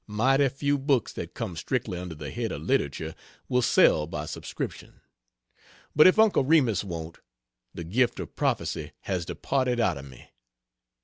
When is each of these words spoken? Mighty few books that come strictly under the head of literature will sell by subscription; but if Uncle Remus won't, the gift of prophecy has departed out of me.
Mighty 0.07 0.49
few 0.49 0.79
books 0.79 1.13
that 1.13 1.35
come 1.35 1.55
strictly 1.55 1.95
under 1.99 2.15
the 2.15 2.31
head 2.31 2.51
of 2.51 2.63
literature 2.63 3.13
will 3.47 3.61
sell 3.61 4.07
by 4.07 4.25
subscription; 4.25 5.01
but 5.95 6.07
if 6.07 6.17
Uncle 6.17 6.43
Remus 6.43 6.83
won't, 6.83 7.19
the 7.71 7.83
gift 7.83 8.19
of 8.19 8.35
prophecy 8.35 8.93
has 9.01 9.25
departed 9.27 9.79
out 9.79 9.99
of 9.99 10.05
me. 10.09 10.31